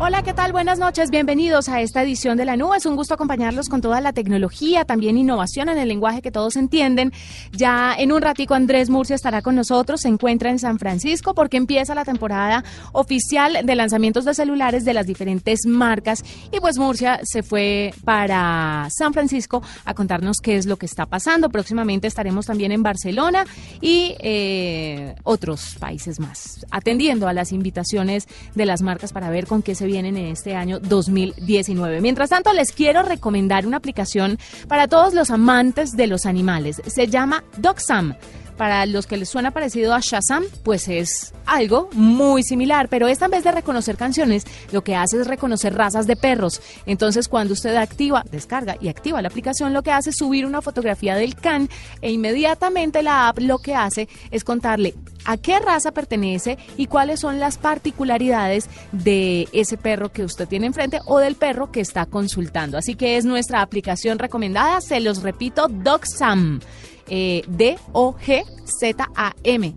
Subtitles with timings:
[0.00, 0.50] Hola, ¿qué tal?
[0.50, 2.76] Buenas noches, bienvenidos a esta edición de la nube.
[2.76, 6.56] Es un gusto acompañarlos con toda la tecnología, también innovación en el lenguaje que todos
[6.56, 7.12] entienden.
[7.52, 11.58] Ya en un ratico Andrés Murcia estará con nosotros, se encuentra en San Francisco porque
[11.58, 17.20] empieza la temporada oficial de lanzamientos de celulares de las diferentes marcas y pues Murcia
[17.22, 21.50] se fue para San Francisco a contarnos qué es lo que está pasando.
[21.50, 23.46] Próximamente estaremos también en Barcelona
[23.80, 29.62] y eh, otros países más, atendiendo a las invitaciones de las marcas para ver con
[29.62, 32.00] qué se en este año 2019.
[32.00, 36.82] Mientras tanto, les quiero recomendar una aplicación para todos los amantes de los animales.
[36.86, 38.14] Se llama DocSam.
[38.56, 43.24] Para los que les suena parecido a Shazam, pues es algo muy similar, pero esta
[43.24, 46.60] en vez de reconocer canciones, lo que hace es reconocer razas de perros.
[46.86, 50.62] Entonces, cuando usted activa, descarga y activa la aplicación, lo que hace es subir una
[50.62, 51.68] fotografía del can
[52.00, 57.20] e inmediatamente la app lo que hace es contarle a qué raza pertenece y cuáles
[57.20, 62.06] son las particularidades de ese perro que usted tiene enfrente o del perro que está
[62.06, 62.78] consultando.
[62.78, 66.60] Así que es nuestra aplicación recomendada, se los repito, DocSam.
[67.08, 68.94] Eh, D-O-G-Z-A-M.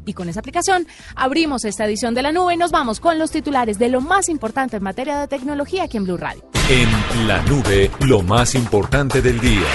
[0.06, 3.32] Y con esa aplicación abrimos esta edición de la nube y nos vamos con los
[3.32, 6.44] titulares de lo más importante en materia de tecnología aquí en Blue Radio.
[6.70, 9.68] En la nube, lo más importante del día.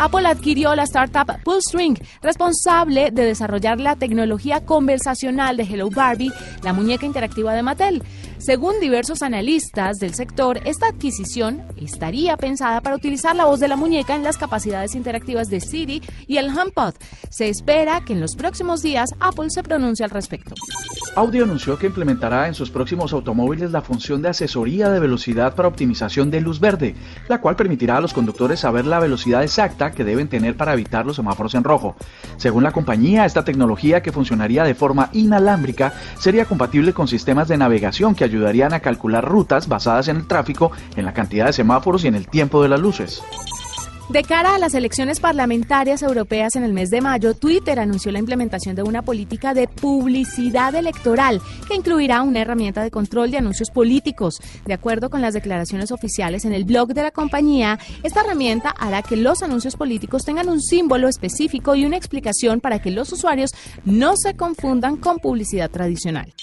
[0.00, 6.72] Apple adquirió la startup Pullstring, responsable de desarrollar la tecnología conversacional de Hello Barbie, la
[6.72, 8.02] muñeca interactiva de Mattel.
[8.40, 13.76] Según diversos analistas del sector, esta adquisición estaría pensada para utilizar la voz de la
[13.76, 16.94] muñeca en las capacidades interactivas de Siri y el HomePod.
[17.28, 20.54] Se espera que en los próximos días Apple se pronuncie al respecto.
[21.16, 25.68] Audi anunció que implementará en sus próximos automóviles la función de asesoría de velocidad para
[25.68, 26.94] optimización de luz verde,
[27.28, 31.04] la cual permitirá a los conductores saber la velocidad exacta que deben tener para evitar
[31.04, 31.96] los semáforos en rojo.
[32.36, 37.58] Según la compañía, esta tecnología que funcionaría de forma inalámbrica sería compatible con sistemas de
[37.58, 42.04] navegación que ayudarían a calcular rutas basadas en el tráfico, en la cantidad de semáforos
[42.04, 43.22] y en el tiempo de las luces.
[44.10, 48.18] De cara a las elecciones parlamentarias europeas en el mes de mayo, Twitter anunció la
[48.18, 53.70] implementación de una política de publicidad electoral que incluirá una herramienta de control de anuncios
[53.70, 54.40] políticos.
[54.66, 59.02] De acuerdo con las declaraciones oficiales en el blog de la compañía, esta herramienta hará
[59.02, 63.52] que los anuncios políticos tengan un símbolo específico y una explicación para que los usuarios
[63.84, 66.34] no se confundan con publicidad tradicional.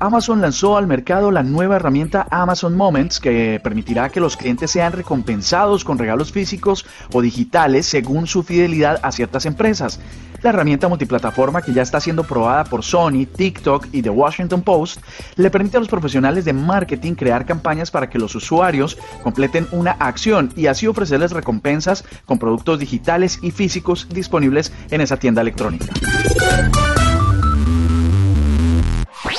[0.00, 4.92] Amazon lanzó al mercado la nueva herramienta Amazon Moments que permitirá que los clientes sean
[4.92, 10.00] recompensados con regalos físicos o digitales según su fidelidad a ciertas empresas.
[10.42, 15.00] La herramienta multiplataforma que ya está siendo probada por Sony, TikTok y The Washington Post
[15.36, 19.92] le permite a los profesionales de marketing crear campañas para que los usuarios completen una
[19.92, 25.86] acción y así ofrecerles recompensas con productos digitales y físicos disponibles en esa tienda electrónica.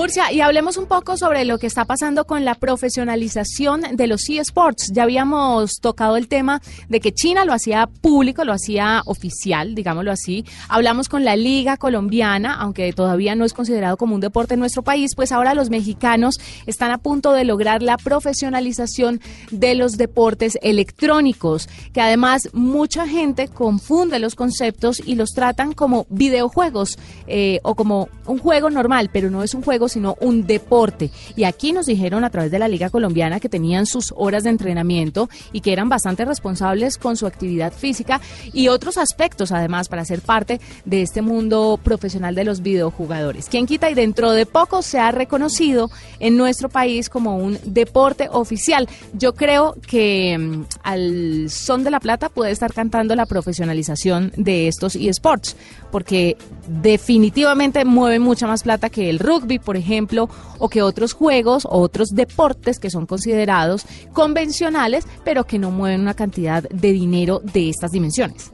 [0.00, 4.30] Murcia, y hablemos un poco sobre lo que está pasando con la profesionalización de los
[4.30, 4.92] eSports.
[4.94, 10.10] Ya habíamos tocado el tema de que China lo hacía público, lo hacía oficial, digámoslo
[10.10, 10.46] así.
[10.70, 14.80] Hablamos con la Liga Colombiana, aunque todavía no es considerado como un deporte en nuestro
[14.80, 20.58] país, pues ahora los mexicanos están a punto de lograr la profesionalización de los deportes
[20.62, 27.74] electrónicos, que además mucha gente confunde los conceptos y los tratan como videojuegos eh, o
[27.74, 31.10] como un juego normal, pero no es un juego sino un deporte.
[31.36, 34.50] Y aquí nos dijeron a través de la Liga Colombiana que tenían sus horas de
[34.50, 38.20] entrenamiento y que eran bastante responsables con su actividad física
[38.52, 43.48] y otros aspectos además para ser parte de este mundo profesional de los videojugadores.
[43.48, 48.28] Quien quita y dentro de poco se ha reconocido en nuestro país como un deporte
[48.30, 48.88] oficial.
[49.12, 54.68] Yo creo que mm, al son de la plata puede estar cantando la profesionalización de
[54.68, 55.56] estos eSports,
[55.90, 56.36] porque
[56.70, 60.28] definitivamente mueve mucha más plata que el rugby, por ejemplo,
[60.58, 66.00] o que otros juegos o otros deportes que son considerados convencionales, pero que no mueven
[66.00, 68.52] una cantidad de dinero de estas dimensiones.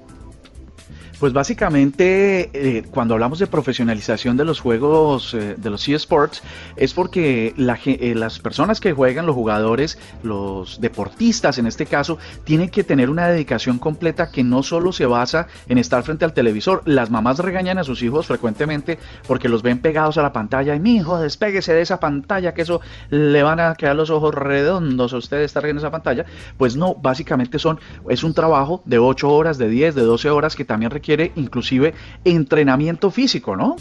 [1.18, 6.42] Pues básicamente eh, cuando hablamos de profesionalización de los juegos, eh, de los eSports,
[6.76, 12.68] es porque eh, las personas que juegan, los jugadores, los deportistas en este caso, tienen
[12.68, 16.82] que tener una dedicación completa que no solo se basa en estar frente al televisor.
[16.84, 20.80] Las mamás regañan a sus hijos frecuentemente porque los ven pegados a la pantalla y
[20.80, 25.14] mi hijo, despéguese de esa pantalla, que eso le van a quedar los ojos redondos
[25.14, 26.26] a usted estar en esa pantalla.
[26.58, 27.80] Pues no, básicamente son,
[28.10, 31.05] es un trabajo de 8 horas, de 10, de 12 horas que también requiere
[31.36, 31.94] inclusive
[32.24, 33.76] entrenamiento físico, ¿no?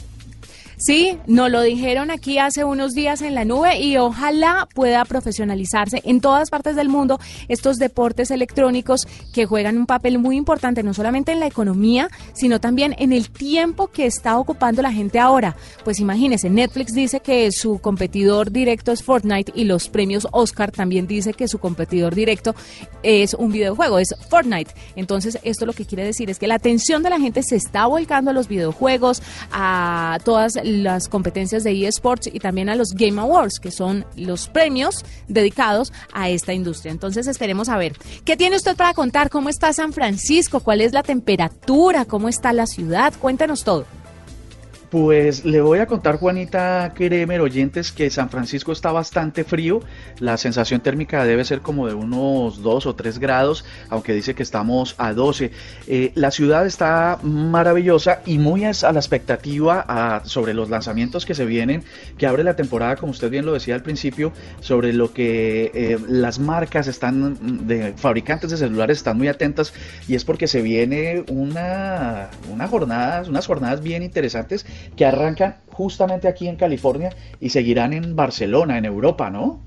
[0.86, 6.04] Sí, nos lo dijeron aquí hace unos días en la nube y ojalá pueda profesionalizarse
[6.06, 10.94] en todas partes del mundo estos deportes electrónicos que juegan un papel muy importante no
[10.94, 15.56] solamente en la economía, sino también en el tiempo que está ocupando la gente ahora.
[15.84, 21.08] Pues imagínense, Netflix dice que su competidor directo es Fortnite y los premios Oscar también
[21.08, 22.54] dice que su competidor directo
[23.02, 24.76] es un videojuego, es Fortnite.
[24.96, 27.88] Entonces, esto lo que quiere decir es que la atención de la gente se está
[27.88, 30.75] volcando a los videojuegos, a todas las
[31.10, 36.30] competencias de eSports y también a los Game Awards, que son los premios dedicados a
[36.30, 36.92] esta industria.
[36.92, 37.94] Entonces esperemos a ver.
[38.24, 39.30] ¿Qué tiene usted para contar?
[39.30, 40.60] ¿Cómo está San Francisco?
[40.60, 42.06] ¿Cuál es la temperatura?
[42.06, 43.14] ¿Cómo está la ciudad?
[43.20, 43.86] Cuéntanos todo.
[44.90, 49.82] Pues le voy a contar, Juanita Kremer, oyentes, que San Francisco está bastante frío.
[50.20, 54.44] La sensación térmica debe ser como de unos 2 o 3 grados, aunque dice que
[54.44, 55.52] estamos a 12.
[55.88, 61.46] Eh, la ciudad está maravillosa y muy a la expectativa sobre los lanzamientos que se
[61.46, 61.84] vienen,
[62.18, 66.00] que abre la temporada, como usted bien lo decía al principio, sobre lo que eh,
[66.08, 69.74] las marcas están, de fabricantes de celulares están muy atentas
[70.08, 74.66] y es porque se viene una, una jornada, unas jornadas bien interesantes
[74.96, 77.10] que arrancan justamente aquí en California
[77.40, 79.62] y seguirán en Barcelona, en Europa, ¿no?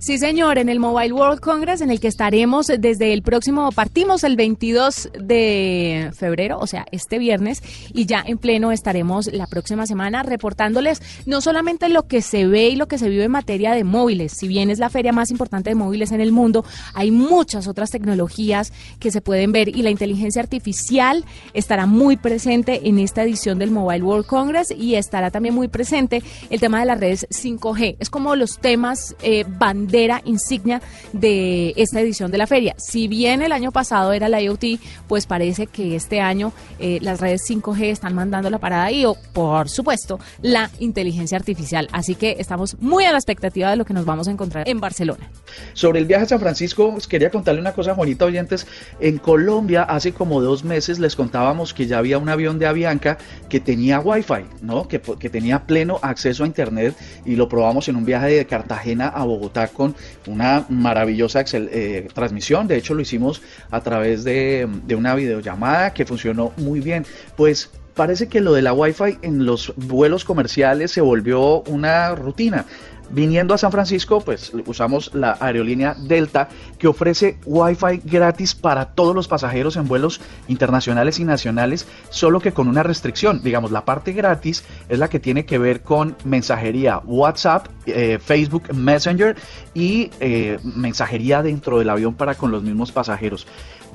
[0.00, 4.24] Sí, señor, en el Mobile World Congress, en el que estaremos desde el próximo, partimos
[4.24, 7.62] el 22 de febrero, o sea, este viernes,
[7.92, 12.70] y ya en pleno estaremos la próxima semana reportándoles no solamente lo que se ve
[12.70, 15.30] y lo que se vive en materia de móviles, si bien es la feria más
[15.30, 16.64] importante de móviles en el mundo,
[16.94, 22.88] hay muchas otras tecnologías que se pueden ver y la inteligencia artificial estará muy presente
[22.88, 26.86] en esta edición del Mobile World Congress y estará también muy presente el tema de
[26.86, 27.96] las redes 5G.
[27.98, 29.44] Es como los temas eh,
[29.90, 30.80] bandera insignia
[31.12, 32.76] de esta edición de la feria.
[32.78, 34.78] Si bien el año pasado era la IoT,
[35.08, 39.16] pues parece que este año eh, las redes 5G están mandando la parada y, o,
[39.32, 41.88] por supuesto, la inteligencia artificial.
[41.90, 44.78] Así que estamos muy a la expectativa de lo que nos vamos a encontrar en
[44.78, 45.28] Barcelona.
[45.72, 48.68] Sobre el viaje a San Francisco, quería contarle una cosa, Juanita Oyentes.
[49.00, 53.18] En Colombia, hace como dos meses, les contábamos que ya había un avión de Avianca
[53.48, 54.86] que tenía Wi-Fi, ¿no?
[54.86, 56.94] Que tenía pleno acceso a Internet
[57.24, 59.94] y lo probamos en un viaje de Cartagena a Bogotá con
[60.26, 62.68] una maravillosa eh, transmisión.
[62.68, 63.40] De hecho, lo hicimos
[63.70, 67.06] a través de, de una videollamada que funcionó muy bien.
[67.34, 72.66] Pues parece que lo de la Wi-Fi en los vuelos comerciales se volvió una rutina.
[73.12, 76.48] Viniendo a San Francisco, pues usamos la aerolínea Delta
[76.78, 82.52] que ofrece Wi-Fi gratis para todos los pasajeros en vuelos internacionales y nacionales, solo que
[82.52, 83.42] con una restricción.
[83.42, 88.72] Digamos, la parte gratis es la que tiene que ver con mensajería WhatsApp, eh, Facebook
[88.72, 89.34] Messenger
[89.74, 93.44] y eh, mensajería dentro del avión para con los mismos pasajeros.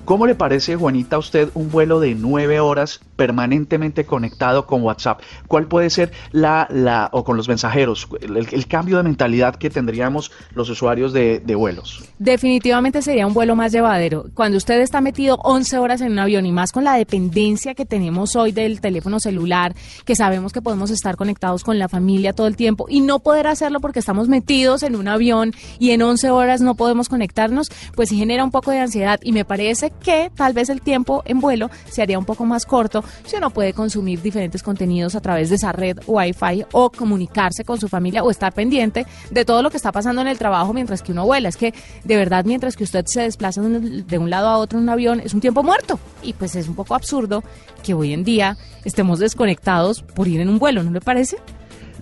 [0.06, 5.20] ¿Cómo le parece, Juanita, a usted un vuelo de nueve horas permanentemente conectado con WhatsApp?
[5.48, 10.32] ¿Cuál puede ser la, la o con los mensajeros, el, cambio de mentalidad que tendríamos
[10.54, 12.04] los usuarios de, de, vuelos?
[12.20, 14.28] Definitivamente sería un vuelo más llevadero.
[14.36, 17.86] Cuando usted está metido 11 horas en un avión y más con la dependencia que
[17.86, 19.74] tenemos hoy del teléfono celular,
[20.06, 23.48] que sabemos que podemos estar conectados con la familia todo el tiempo y no poder
[23.48, 28.10] hacerlo porque estamos metidos en un avión y en 11 horas no podemos conectarnos, pues
[28.10, 31.40] sí genera un poco de ansiedad y me parece que tal vez el tiempo en
[31.40, 35.50] vuelo se haría un poco más corto si uno puede consumir diferentes contenidos a través
[35.50, 39.70] de esa red Wi-Fi o comunicarse con su familia o estar pendiente de todo lo
[39.70, 41.50] que está pasando en el trabajo mientras que uno vuela.
[41.50, 41.74] Es que
[42.04, 45.20] de verdad mientras que usted se desplaza de un lado a otro en un avión
[45.20, 47.44] es un tiempo muerto y pues es un poco absurdo
[47.84, 51.38] que hoy en día estemos desconectados por ir en un vuelo, ¿no le parece?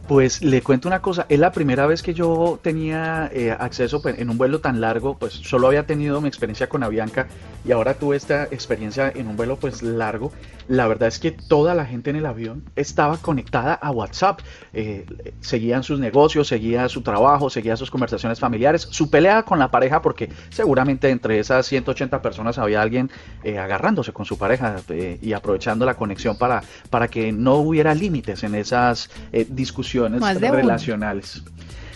[0.07, 4.19] Pues le cuento una cosa, es la primera vez que yo tenía eh, acceso pues,
[4.19, 7.27] en un vuelo tan largo, pues solo había tenido mi experiencia con Avianca
[7.63, 10.33] y ahora tuve esta experiencia en un vuelo pues largo.
[10.67, 14.41] La verdad es que toda la gente en el avión estaba conectada a WhatsApp,
[14.73, 15.05] eh,
[15.39, 20.01] seguían sus negocios, seguía su trabajo, seguía sus conversaciones familiares, su pelea con la pareja,
[20.01, 23.09] porque seguramente entre esas 180 personas había alguien
[23.43, 24.81] eh, agarrándose con su pareja
[25.21, 31.43] y aprovechando la conexión para, para que no hubiera límites en esas discusiones relacionales.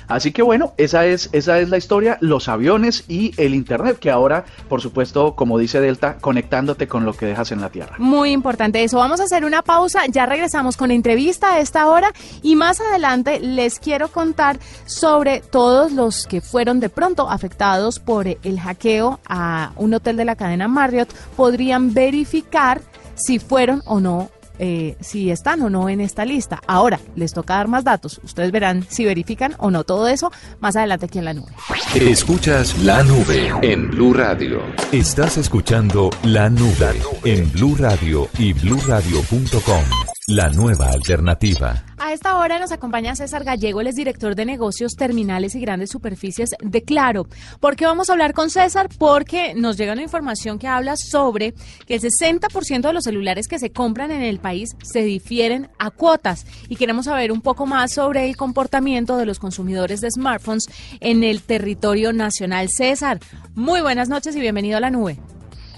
[0.08, 4.10] Así que bueno, esa es, esa es la historia, los aviones y el Internet, que
[4.10, 7.96] ahora, por supuesto, como dice Delta, conectándote con lo que dejas en la Tierra.
[7.98, 8.98] Muy importante eso.
[8.98, 13.40] Vamos a hacer una pausa, ya regresamos con entrevista a esta hora y más adelante
[13.42, 19.74] les quiero contar sobre todos los que fueron de pronto afectados por el hackeo a
[19.76, 22.82] un hotel de la cadena Marriott, podrían verificar
[23.16, 26.62] si fueron o no eh, si están o no en esta lista.
[26.68, 28.20] Ahora, les toca dar más datos.
[28.24, 31.52] Ustedes verán si verifican o no todo eso más adelante aquí en la nube.
[31.96, 34.62] Escuchas la nube en Blue Radio.
[34.92, 40.07] Estás escuchando la nube en Blue Radio y bluradio.com.
[40.30, 41.86] La nueva alternativa.
[41.98, 45.90] A esta hora nos acompaña César Gallego, él es director de negocios terminales y grandes
[45.90, 47.28] superficies de Claro.
[47.62, 48.90] ¿Por qué vamos a hablar con César?
[49.00, 51.54] Porque nos llega una información que habla sobre
[51.86, 55.92] que el 60% de los celulares que se compran en el país se difieren a
[55.92, 60.66] cuotas y queremos saber un poco más sobre el comportamiento de los consumidores de smartphones
[61.00, 62.68] en el territorio nacional.
[62.70, 63.22] César,
[63.56, 65.18] muy buenas noches y bienvenido a la nube.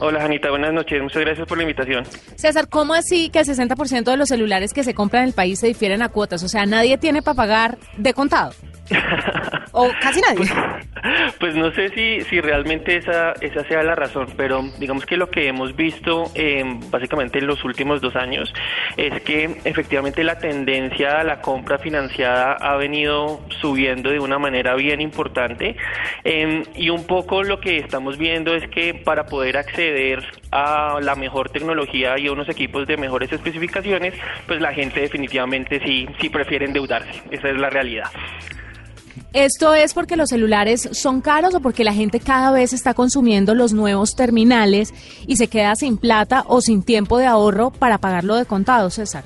[0.02, 1.02] Hola, Janita, buenas noches.
[1.02, 2.06] Muchas gracias por la invitación.
[2.36, 5.60] César, ¿cómo así que el 60% de los celulares que se compran en el país
[5.60, 6.42] se difieren a cuotas?
[6.44, 8.54] O sea, nadie tiene para pagar de contado.
[9.74, 10.50] o casi nadie.
[11.40, 15.30] Pues, no sé si, si realmente esa, esa sea la razón, pero digamos que lo
[15.30, 16.32] que hemos visto
[16.90, 18.54] básicamente en los últimos dos años
[18.98, 24.76] es que efectivamente la tendencia a la compra financiada ha venido subiendo de una manera
[24.76, 25.76] bien importante
[26.24, 31.16] eh, y un poco lo que estamos viendo es que para poder acceder a la
[31.16, 34.14] mejor tecnología y a unos equipos de mejores especificaciones,
[34.48, 37.22] pues la gente definitivamente sí, sí prefiere endeudarse.
[37.32, 38.10] Esa es la realidad.
[39.34, 43.54] ¿Esto es porque los celulares son caros o porque la gente cada vez está consumiendo
[43.56, 44.94] los nuevos terminales
[45.28, 49.24] y se queda sin plata o sin tiempo de ahorro para pagarlo de contado, César?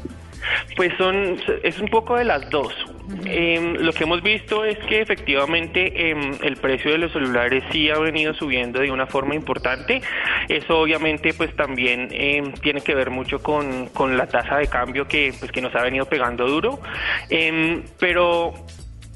[0.75, 2.73] Pues son, es un poco de las dos.
[3.25, 7.89] Em, lo que hemos visto es que efectivamente em, el precio de los celulares sí
[7.89, 10.01] ha venido subiendo de una forma importante.
[10.49, 15.07] Eso obviamente pues también em, tiene que ver mucho con, con, la tasa de cambio
[15.07, 16.79] que, pues, que nos ha venido pegando duro.
[17.99, 18.53] pero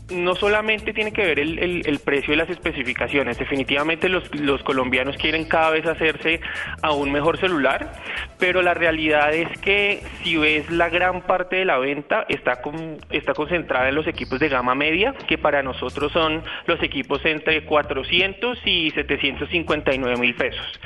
[0.10, 5.46] no solamente tiene que ver el, precio y las especificaciones, definitivamente los, los, colombianos quieren
[5.46, 6.40] cada vez hacerse
[6.82, 7.92] a un mejor celular,
[8.40, 12.62] pero la realidad es que si ves la gran parte de la venta está,
[13.10, 17.66] está concentrada en los equipos de gama media, que para nosotros son los equipos entre
[17.66, 20.80] 400 y 759 mil pesos.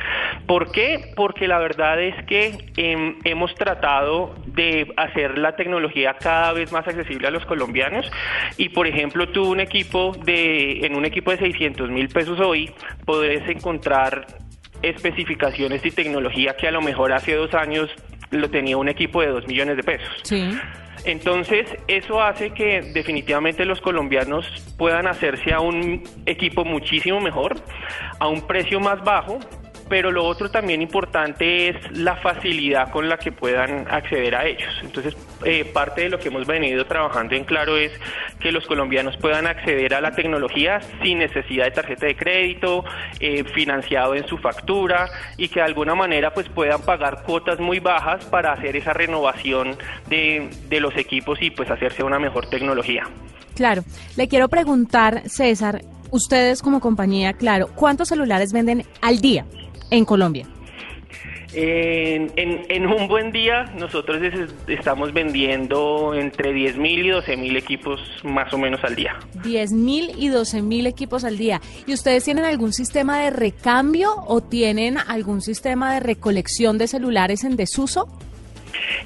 [0.48, 1.12] ¿Por qué?
[1.16, 6.88] Porque la verdad es que em, hemos tratado de hacer la tecnología cada vez más
[6.88, 8.10] accesible a los colombianos
[8.58, 12.40] y por ejemplo ejemplo, tú un equipo de, en un equipo de 600 mil pesos
[12.40, 12.72] hoy,
[13.06, 14.26] podés encontrar
[14.82, 17.90] especificaciones y tecnología que a lo mejor hace dos años
[18.32, 20.10] lo tenía un equipo de 2 millones de pesos.
[20.24, 20.50] Sí.
[21.04, 24.46] Entonces, eso hace que definitivamente los colombianos
[24.78, 27.56] puedan hacerse a un equipo muchísimo mejor,
[28.20, 29.40] a un precio más bajo
[29.92, 34.74] pero lo otro también importante es la facilidad con la que puedan acceder a ellos.
[34.82, 37.92] Entonces, eh, parte de lo que hemos venido trabajando en Claro es
[38.40, 42.86] que los colombianos puedan acceder a la tecnología sin necesidad de tarjeta de crédito,
[43.20, 47.80] eh, financiado en su factura y que de alguna manera pues puedan pagar cuotas muy
[47.82, 49.76] bajas para hacer esa renovación
[50.08, 53.04] de, de los equipos y pues hacerse una mejor tecnología.
[53.56, 53.84] Claro,
[54.16, 55.82] le quiero preguntar, César,
[56.12, 59.46] ustedes como compañía, claro, ¿cuántos celulares venden al día?
[59.92, 60.48] En Colombia?
[61.54, 64.22] En, en, un buen día nosotros
[64.68, 69.20] estamos vendiendo entre 10.000 y 12.000 equipos más o menos al día.
[69.44, 71.60] 10.000 y 12.000 equipos al día.
[71.86, 77.44] ¿Y ustedes tienen algún sistema de recambio o tienen algún sistema de recolección de celulares
[77.44, 78.08] en desuso?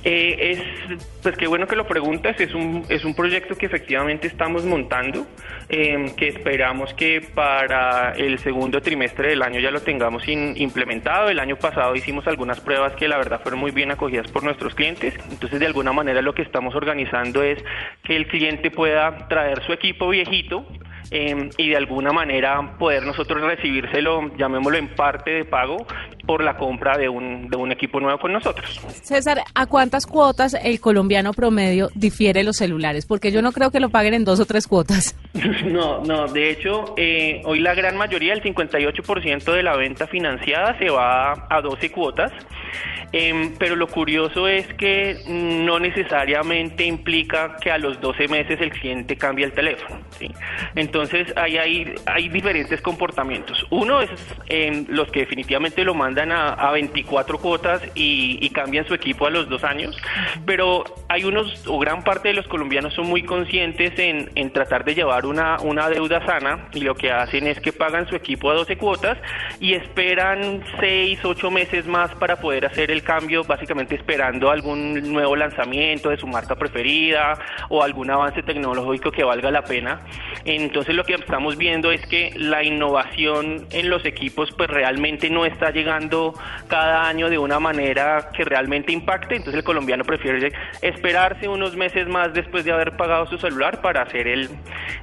[0.03, 4.27] Eh, es, pues qué bueno que lo preguntas, es un, es un proyecto que efectivamente
[4.27, 5.25] estamos montando,
[5.69, 11.29] em, que esperamos que para el segundo trimestre del año ya lo tengamos implementado.
[11.29, 14.75] El año pasado hicimos algunas pruebas que la verdad fueron muy bien acogidas por nuestros
[14.75, 17.63] clientes, entonces de alguna manera lo que estamos organizando es
[18.03, 20.65] que el cliente pueda traer su equipo viejito,
[21.11, 25.85] Em, y de alguna manera poder nosotros recibírselo, llamémoslo en parte de pago,
[26.25, 28.81] por la compra de un, de un equipo nuevo con nosotros.
[29.03, 33.05] César, ¿a cuántas cuotas el colombiano promedio difiere los celulares?
[33.05, 35.15] Porque yo no creo que lo paguen en dos o tres cuotas.
[35.65, 40.77] No, no, de hecho, eh, hoy la gran mayoría, el 58% de la venta financiada
[40.77, 42.31] se va a 12 cuotas.
[43.11, 48.71] Em, pero lo curioso es que no necesariamente implica que a los 12 meses el
[48.71, 50.01] cliente cambie el teléfono.
[50.75, 50.94] Entonces
[51.35, 53.65] hay, hay, hay, diferentes comportamientos.
[53.69, 54.09] Uno es
[54.47, 59.49] em, los que definitivamente lo mandan a, 24 cuotas y, cambian su equipo a los
[59.49, 59.97] dos años,
[60.45, 64.85] pero hay unos, o gran parte de los colombianos son muy conscientes en, en tratar
[64.85, 68.49] de llevar una, una deuda sana y lo que hacen es que pagan su equipo
[68.49, 69.17] a 12 cuotas
[69.59, 75.35] y esperan 6, 8 meses más para poder hacer el cambio, básicamente esperando algún nuevo
[75.35, 77.37] lanzamiento de su marca preferida
[77.69, 79.99] o algún avance tecnológico que valga la pena.
[80.45, 85.45] Entonces lo que estamos viendo es que la innovación en los equipos pues realmente no
[85.45, 86.33] está llegando
[86.67, 90.51] cada año de una manera que realmente impacte, entonces el colombiano prefiere
[90.81, 94.49] esperarse unos meses más después de haber pagado su celular para hacer el,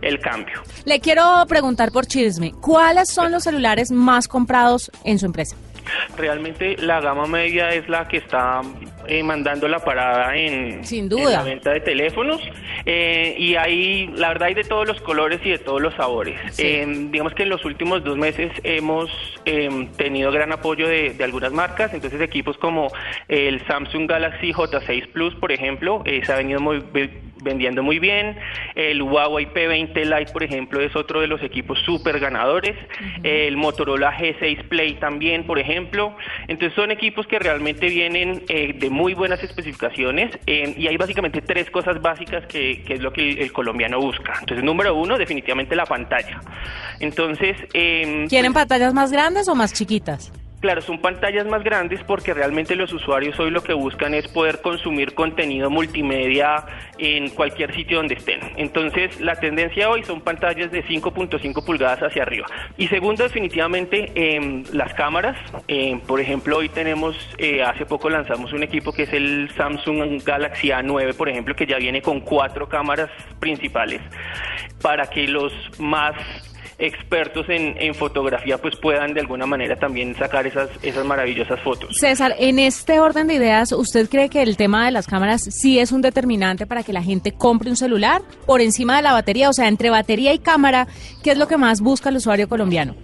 [0.00, 0.62] el cambio.
[0.84, 5.56] Le quiero preguntar por Chisme, ¿cuáles son los celulares más comprados en su empresa?
[6.16, 8.62] Realmente la gama media es la que está
[9.06, 11.30] eh, mandando la parada en, Sin duda.
[11.30, 12.40] la venta de teléfonos
[12.86, 16.38] eh, y hay, la verdad, hay de todos los colores y de todos los sabores.
[16.58, 19.10] Eh, digamos que en los últimos dos meses hemos
[19.44, 22.92] eh, tenido gran apoyo de, de algunas marcas, entonces equipos como
[23.28, 26.82] el Samsung Galaxy J6 Plus, por ejemplo, eh, se ha venido muy
[27.42, 28.36] vendiendo muy bien.
[28.74, 32.76] El Huawei P20 Lite, por ejemplo, es otro de los equipos súper ganadores.
[33.22, 36.16] El Motorola G6 Play también, por ejemplo.
[36.48, 41.40] Entonces son equipos que realmente vienen eh, de muy buenas especificaciones eh, y hay básicamente
[41.42, 44.34] tres cosas básicas que, que es lo que el, el, colombiano busca.
[44.40, 46.40] Entonces, número uno, definitivamente la pantalla.
[47.00, 47.56] Entonces...
[47.74, 50.32] Eh, ¿Quieren pantallas más grandes o más chiquitas?
[50.62, 54.60] Claro, son pantallas más grandes porque realmente los usuarios hoy lo que buscan es poder
[54.60, 56.64] consumir contenido multimedia
[56.98, 58.38] en cualquier sitio donde estén.
[58.54, 62.46] Entonces, la tendencia hoy son pantallas de 5.5 pulgadas hacia arriba.
[62.76, 65.36] Y segundo, definitivamente, eh, las cámaras.
[65.66, 70.22] Eh, por ejemplo, hoy tenemos, eh, hace poco lanzamos un equipo que es el Samsung
[70.22, 74.00] Galaxy A9, por ejemplo, que ya viene con cuatro cámaras principales
[74.80, 76.14] para que los más
[76.78, 81.90] expertos en, fotografía pues puedan de alguna manera también sacar esas, esas maravillosas fotos.
[82.00, 85.78] César, en este orden de ideas, ¿usted cree que el tema de las cámaras sí
[85.78, 89.50] es un determinante para que la gente compre un celular por encima de la batería?
[89.50, 90.88] O sea, entre batería y cámara,
[91.22, 92.94] ¿qué es lo que más busca el usuario colombiano?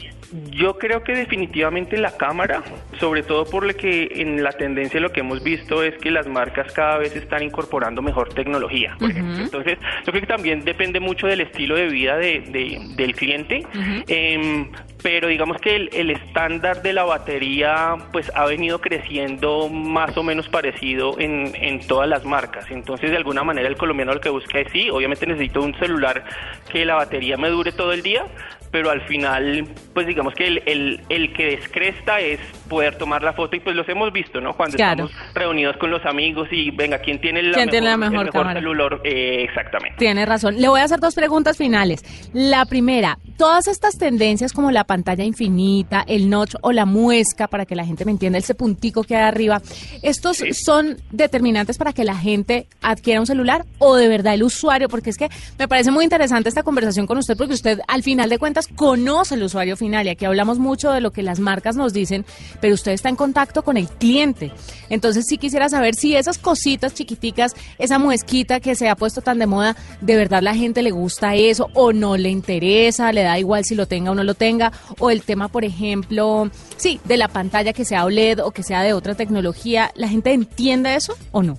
[0.51, 2.63] Yo creo que definitivamente la cámara,
[3.01, 6.27] sobre todo por lo que en la tendencia lo que hemos visto es que las
[6.27, 9.13] marcas cada vez están incorporando mejor tecnología, por uh -huh.
[9.13, 9.45] ejemplo.
[9.45, 13.63] Entonces, yo creo que también depende mucho del estilo de vida de, de, del cliente.
[13.75, 14.05] Uh -huh.
[14.09, 14.67] eh,
[15.03, 20.23] pero digamos que el, el, estándar de la batería pues ha venido creciendo más o
[20.23, 22.67] menos parecido en, en, todas las marcas.
[22.71, 26.25] Entonces, de alguna manera el colombiano lo que busca es sí, obviamente necesito un celular
[26.71, 28.25] que la batería me dure todo el día,
[28.71, 33.33] pero al final, pues digamos que el, el, el, que descresta es poder tomar la
[33.33, 34.55] foto y pues los hemos visto, ¿no?
[34.55, 35.07] Cuando claro.
[35.07, 38.15] estamos reunidos con los amigos y venga, ¿quién tiene la ¿Quién mejor, tiene la mejor,
[38.15, 38.61] el mejor cámara?
[38.61, 39.01] celular?
[39.05, 39.99] Eh, exactamente.
[39.99, 40.61] Tiene razón.
[40.61, 42.05] Le voy a hacer dos preguntas finales.
[42.33, 47.67] La primera, todas estas tendencias como la pantalla infinita, el notch o la muesca, para
[47.67, 49.61] que la gente me entienda, ese puntico que hay arriba,
[50.03, 50.53] ¿estos sí.
[50.53, 54.89] son determinantes para que la gente adquiera un celular o de verdad el usuario?
[54.89, 55.29] Porque es que
[55.59, 59.35] me parece muy interesante esta conversación con usted porque usted al final de cuentas conoce
[59.35, 62.25] el usuario final y aquí hablamos mucho de lo que las marcas nos dicen,
[62.61, 64.53] pero usted está en contacto con el cliente.
[64.89, 69.39] Entonces sí quisiera saber si esas cositas chiquiticas, esa muesquita que se ha puesto tan
[69.39, 73.39] de moda, de verdad la gente le gusta eso o no le interesa, le da
[73.39, 77.17] igual si lo tenga o no lo tenga, o el tema, por ejemplo, sí, de
[77.17, 81.17] la pantalla que sea OLED o que sea de otra tecnología, ¿la gente entiende eso
[81.33, 81.59] o no?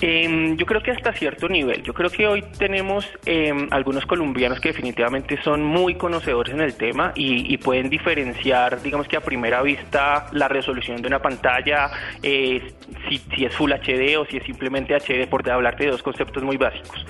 [0.00, 1.82] Eh, yo creo que hasta cierto nivel.
[1.82, 6.74] Yo creo que hoy tenemos eh, algunos colombianos que definitivamente son muy conocedores en el
[6.74, 11.90] tema y, y, pueden diferenciar, digamos que a primera vista, la resolución de una pantalla,
[12.22, 12.72] eh,
[13.08, 16.42] si, si, es Full HD o si es simplemente HD, por hablarte de dos conceptos
[16.42, 17.06] muy básicos.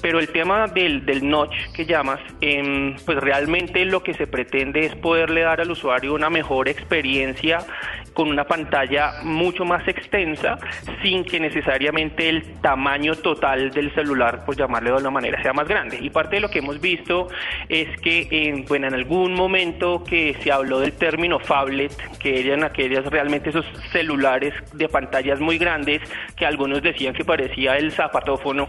[0.00, 4.86] Pero el tema del, del notch que llamas, em, pues realmente lo que se pretende
[4.86, 7.58] es poderle dar al usuario una mejor experiencia
[8.14, 10.58] con una pantalla mucho más extensa
[11.02, 15.68] sin que necesariamente el tamaño total del celular, por llamarle de alguna manera, sea más
[15.68, 15.98] grande.
[16.00, 17.28] Y parte de lo que hemos visto
[17.68, 22.64] es que en, bueno, en algún momento que se habló del término phablet, que eran
[22.64, 26.00] aquellas realmente esos celulares de pantallas muy grandes
[26.36, 28.68] que algunos decían que parecía el zapatófono,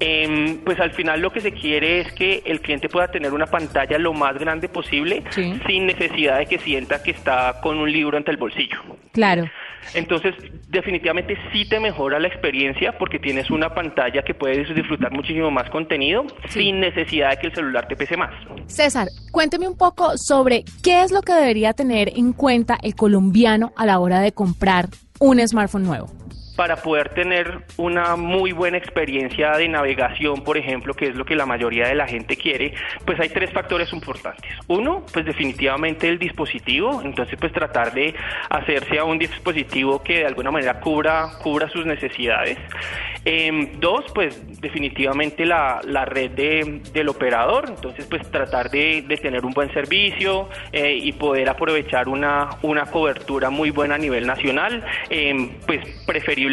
[0.00, 3.46] eh, pues al final lo que se quiere es que el cliente pueda tener una
[3.46, 5.60] pantalla lo más grande posible sí.
[5.66, 8.78] sin necesidad de que sienta que está con un libro ante el bolsillo.
[9.12, 9.48] Claro.
[9.94, 10.34] Entonces,
[10.68, 15.70] definitivamente sí te mejora la experiencia porque tienes una pantalla que puedes disfrutar muchísimo más
[15.70, 16.60] contenido sí.
[16.60, 18.30] sin necesidad de que el celular te pese más.
[18.66, 23.72] César, cuénteme un poco sobre qué es lo que debería tener en cuenta el colombiano
[23.76, 24.88] a la hora de comprar
[25.20, 26.17] un smartphone nuevo.
[26.58, 31.36] Para poder tener una muy buena experiencia de navegación, por ejemplo, que es lo que
[31.36, 32.74] la mayoría de la gente quiere,
[33.06, 34.50] pues hay tres factores importantes.
[34.66, 38.12] Uno, pues definitivamente el dispositivo, entonces pues tratar de
[38.50, 42.58] hacerse a un dispositivo que de alguna manera cubra, cubra sus necesidades.
[43.24, 49.16] Em, dos, pues definitivamente la, la red de, del operador, entonces pues tratar de, de
[49.18, 54.26] tener un buen servicio eh, y poder aprovechar una, una cobertura muy buena a nivel
[54.26, 55.86] nacional, em, pues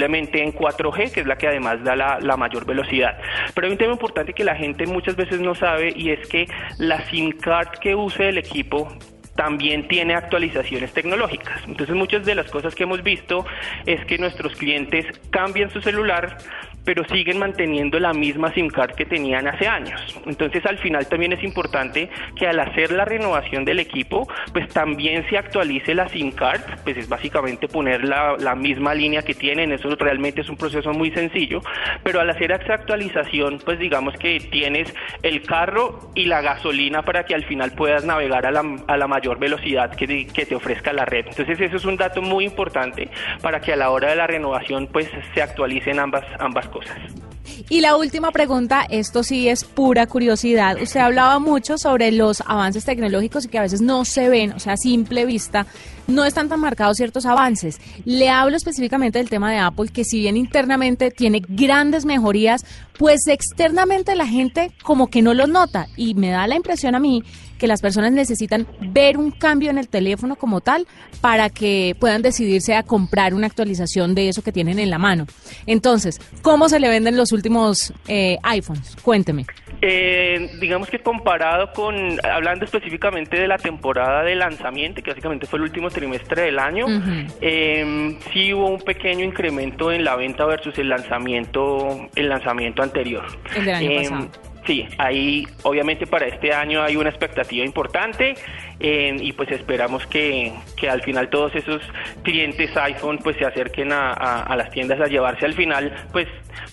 [0.04, 3.18] en 4G, que es la que además da la, la mayor velocidad.
[3.54, 6.48] Pero hay un tema importante que la gente muchas veces no sabe y es que
[6.78, 8.96] la SIM card que use el equipo
[9.36, 11.62] también tiene actualizaciones tecnológicas.
[11.68, 13.46] Entonces muchas de las cosas que hemos visto
[13.86, 16.38] es que nuestros clientes cambian su celular,
[16.86, 20.02] pero siguen manteniendo la misma SIM card que tenían hace años.
[20.26, 25.28] Entonces al final también es importante que al hacer la renovación del equipo, pues también
[25.30, 29.72] se actualice la SIM card, pues es básicamente poner la, la misma línea que tienen,
[29.72, 31.62] eso realmente es un proceso muy sencillo,
[32.04, 34.94] pero al hacer esa actualización, pues digamos que tienes
[35.24, 39.08] el carro y la gasolina para que al final puedas navegar a la, a la
[39.08, 41.26] mayor velocidad que, que te ofrezca la red.
[41.28, 43.10] Entonces eso es un dato muy importante
[43.42, 46.68] para que a la hora de la renovación pues se actualicen ambas, ambas
[47.70, 50.78] Y la última pregunta, esto sí es pura curiosidad.
[50.82, 54.60] Usted hablaba mucho sobre los avances tecnológicos y que a veces no se ven, o
[54.60, 55.66] sea, a simple vista,
[56.08, 57.80] no están tan marcados ciertos avances.
[58.04, 62.66] Le hablo específicamente del tema de Apple, que si bien internamente tiene grandes mejorías,
[62.98, 65.88] pues externamente la gente como que no lo nota.
[65.96, 67.24] Y me da la impresión a mí
[67.58, 70.88] que las personas necesitan ver un cambio en el teléfono como tal
[71.22, 75.26] para que puedan decidirse a comprar una actualización de eso que tienen en la mano.
[75.66, 78.96] Entonces, ¿cómo se le venden los últimos eh, iPhones?
[79.02, 79.46] Cuénteme.
[79.82, 85.58] Eh, digamos que comparado con, hablando específicamente de la temporada de lanzamiento, que básicamente fue
[85.60, 86.86] el último trimestre del año,
[87.42, 93.26] eh, sí hubo un pequeño incremento en la venta versus el lanzamiento, el lanzamiento anterior.
[93.56, 94.30] El del año Eh, pasado.
[94.66, 98.34] Sí, ahí obviamente para este año hay una expectativa importante
[98.80, 101.82] eh, y pues esperamos que, que al final todos esos
[102.24, 106.28] clientes iPhone pues se acerquen a, a- a las tiendas a llevarse al final pues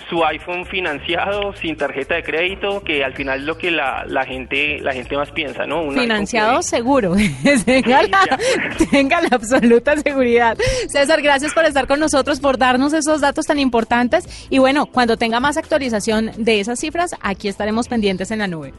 [0.09, 4.25] su iPhone financiado sin tarjeta de crédito que al final es lo que la, la
[4.25, 5.83] gente la gente más piensa, ¿no?
[5.83, 7.15] Un Financiado que- seguro.
[7.67, 8.39] tenga, la,
[8.91, 10.57] tenga la absoluta seguridad.
[10.89, 14.47] César, gracias por estar con nosotros, por darnos esos datos tan importantes.
[14.51, 18.73] Y bueno, cuando tenga más actualización de esas cifras, aquí estaremos pendientes en la nube.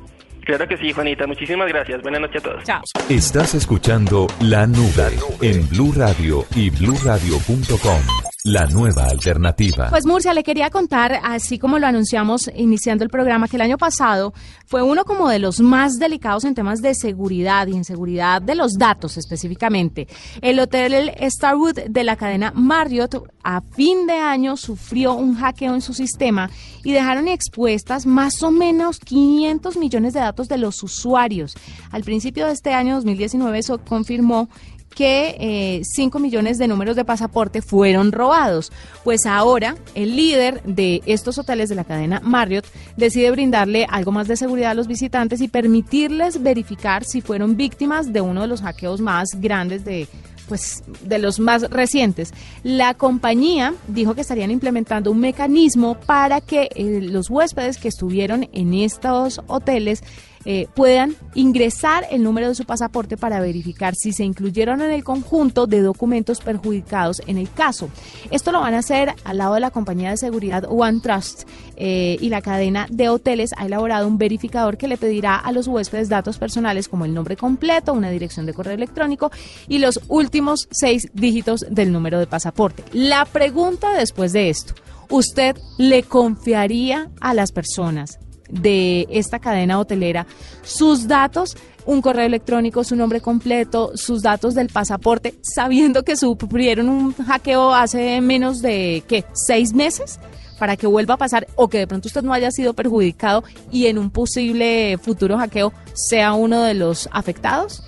[0.45, 1.25] Claro que sí, Juanita.
[1.25, 2.01] Muchísimas gracias.
[2.01, 2.63] Buenas noches a todos.
[2.63, 2.81] Chao.
[3.09, 8.32] Estás escuchando La Nube en Blue Radio y bluradio.com.
[8.45, 9.87] La nueva alternativa.
[9.89, 13.77] Pues Murcia, le quería contar, así como lo anunciamos iniciando el programa, que el año
[13.77, 14.33] pasado
[14.65, 18.55] fue uno como de los más delicados en temas de seguridad y en seguridad de
[18.55, 20.09] los datos específicamente.
[20.41, 25.81] El hotel Starwood de la cadena Marriott a fin de año sufrió un hackeo en
[25.81, 26.49] su sistema
[26.83, 31.55] y dejaron expuestas más o menos 500 millones de datos de los usuarios.
[31.91, 34.49] Al principio de este año 2019 eso confirmó
[34.95, 38.71] que 5 millones de números de pasaporte fueron robados.
[39.03, 42.65] Pues ahora el líder de estos hoteles de la cadena Marriott
[42.97, 48.13] decide brindarle algo más de seguridad a los visitantes y permitirles verificar si fueron víctimas
[48.13, 50.07] de uno de los hackeos más grandes de
[50.47, 52.33] pues de los más recientes.
[52.63, 58.49] La compañía dijo que estarían implementando un mecanismo para que eh, los huéspedes que estuvieron
[58.51, 60.03] en estos hoteles
[60.45, 65.03] eh, puedan ingresar el número de su pasaporte para verificar si se incluyeron en el
[65.03, 67.89] conjunto de documentos perjudicados en el caso.
[68.31, 71.43] Esto lo van a hacer al lado de la compañía de seguridad OneTrust
[71.75, 75.67] eh, y la cadena de hoteles ha elaborado un verificador que le pedirá a los
[75.67, 79.31] huéspedes datos personales como el nombre completo, una dirección de correo electrónico
[79.67, 82.83] y los últimos seis dígitos del número de pasaporte.
[82.91, 84.73] La pregunta después de esto,
[85.09, 90.25] ¿usted le confiaría a las personas de esta cadena hotelera
[90.63, 96.89] sus datos, un correo electrónico, su nombre completo, sus datos del pasaporte, sabiendo que sufrieron
[96.89, 100.19] un hackeo hace menos de, ¿qué?, seis meses
[100.59, 103.87] para que vuelva a pasar o que de pronto usted no haya sido perjudicado y
[103.87, 107.83] en un posible futuro hackeo sea uno de los afectados?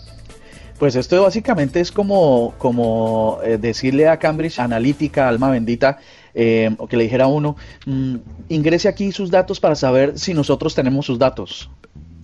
[0.78, 6.00] Pues esto básicamente es como, como eh, decirle a Cambridge Analytica, alma bendita,
[6.36, 8.16] eh, o que le dijera a uno, mm,
[8.50, 11.70] ingrese aquí sus datos para saber si nosotros tenemos sus datos.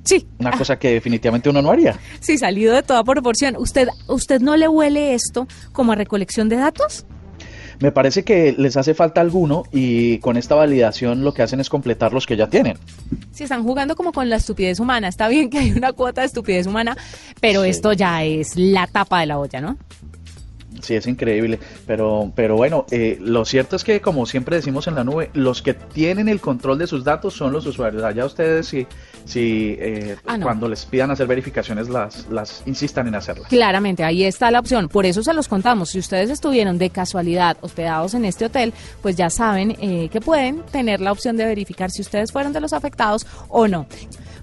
[0.04, 0.28] Sí.
[0.40, 1.98] Una cosa que definitivamente uno no haría.
[2.20, 3.56] Sí, salido de toda proporción.
[3.58, 7.06] ¿Usted, ¿Usted no le huele esto como a recolección de datos?
[7.80, 11.68] Me parece que les hace falta alguno y con esta validación lo que hacen es
[11.70, 12.78] completar los que ya tienen.
[13.32, 16.28] Si están jugando como con la estupidez humana, está bien que hay una cuota de
[16.28, 16.96] estupidez humana,
[17.40, 17.70] pero Sí.
[17.72, 19.78] esto ya es la tapa de la olla, ¿no?
[20.82, 24.96] Sí, es increíble, pero, pero bueno, eh, lo cierto es que como siempre decimos en
[24.96, 28.04] la nube, los que tienen el control de sus datos son los usuarios.
[28.04, 28.88] Allá ustedes si,
[29.26, 30.46] si eh, Ah, no.
[30.46, 33.48] cuando les pidan hacer verificaciones las, las insistan en hacerlas.
[33.48, 34.90] Claramente, ahí está la opción.
[34.90, 35.90] Por eso se los contamos.
[35.90, 40.62] Si ustedes estuvieron de casualidad hospedados en este hotel, pues ya saben eh, que pueden
[40.72, 43.86] tener la opción de verificar si ustedes fueron de los afectados o no.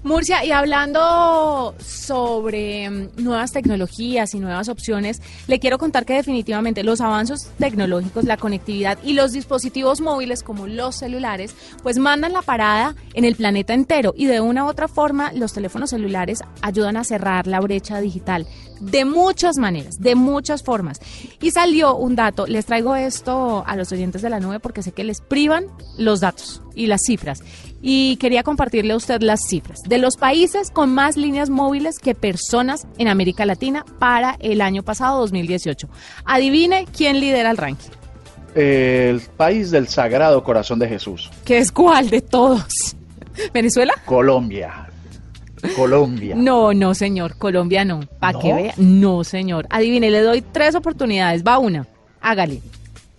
[0.03, 6.83] Murcia, y hablando sobre mm, nuevas tecnologías y nuevas opciones, le quiero contar que definitivamente
[6.83, 12.41] los avances tecnológicos, la conectividad y los dispositivos móviles como los celulares, pues mandan la
[12.41, 16.95] parada en el planeta entero y de una u otra forma los teléfonos celulares ayudan
[16.95, 18.47] a cerrar la brecha digital
[18.79, 20.99] de muchas maneras, de muchas formas.
[21.41, 24.91] Y salió un dato, les traigo esto a los oyentes de la nube porque sé
[24.91, 25.65] que les privan
[25.97, 27.43] los datos y las cifras.
[27.81, 32.13] Y quería compartirle a usted las cifras de los países con más líneas móviles que
[32.15, 35.87] personas en América Latina para el año pasado, 2018.
[36.25, 37.89] Adivine quién lidera el ranking.
[38.55, 42.95] El país del Sagrado Corazón de Jesús, ¿Qué es cuál de todos?
[43.53, 43.93] ¿Venezuela?
[44.05, 44.89] Colombia.
[45.75, 46.35] Colombia.
[46.35, 47.37] No, no, señor.
[47.37, 48.01] Colombia no.
[48.19, 48.39] Para ¿No?
[48.39, 48.73] que vea.
[48.77, 49.67] No, señor.
[49.69, 51.43] Adivine, le doy tres oportunidades.
[51.43, 51.87] Va una.
[52.21, 52.61] Hágale.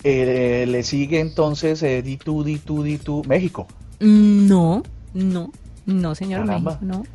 [0.03, 3.67] Eh, le sigue entonces eh, di tú, di tú, di tú, México.
[4.01, 4.83] No,
[5.15, 5.53] no,
[5.87, 6.73] no, señor Caramba.
[6.81, 7.07] México, no.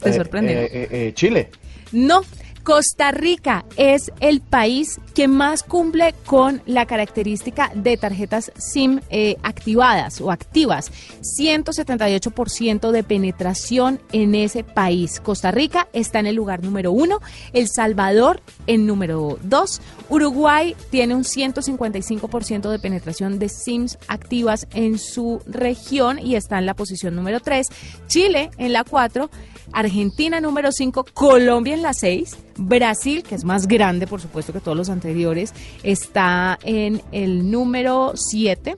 [0.00, 0.62] Te Eh, sorprenderá.
[0.62, 1.50] eh, eh, eh, Chile.
[1.92, 2.22] No,
[2.62, 9.36] Costa Rica es el país que más cumple con la característica de tarjetas SIM eh,
[9.42, 10.90] activadas o activas.
[11.38, 15.20] 178% de penetración en ese país.
[15.20, 17.20] Costa Rica está en el lugar número uno,
[17.52, 24.98] El Salvador en número dos, Uruguay tiene un 155% de penetración de SIMs activas en
[24.98, 27.68] su región y está en la posición número tres,
[28.06, 29.30] Chile en la cuatro,
[29.72, 34.60] Argentina número 5, Colombia en la 6, Brasil, que es más grande por supuesto que
[34.60, 38.76] todos los anteriores, está en el número 7,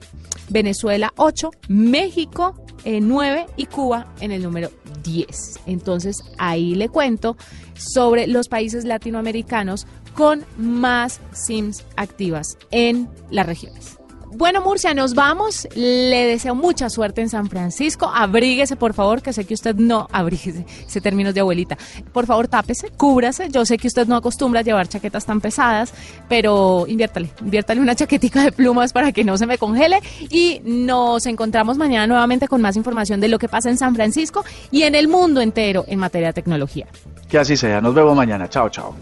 [0.49, 4.71] Venezuela 8, México 9 y Cuba en el número
[5.03, 5.59] 10.
[5.65, 7.35] Entonces ahí le cuento
[7.75, 13.99] sobre los países latinoamericanos con más SIMs activas en las regiones.
[14.33, 15.67] Bueno, Murcia, nos vamos.
[15.75, 18.11] Le deseo mucha suerte en San Francisco.
[18.13, 21.77] Abríguese, por favor, que sé que usted no abríguese, ese términos de abuelita.
[22.11, 23.49] Por favor, tápese, cúbrase.
[23.49, 25.93] Yo sé que usted no acostumbra a llevar chaquetas tan pesadas,
[26.27, 29.99] pero inviértale, inviértale una chaquetica de plumas para que no se me congele.
[30.29, 34.43] Y nos encontramos mañana nuevamente con más información de lo que pasa en San Francisco
[34.71, 36.87] y en el mundo entero en materia de tecnología.
[37.29, 37.81] Que así sea.
[37.81, 38.49] Nos vemos mañana.
[38.49, 38.95] Chao, chao.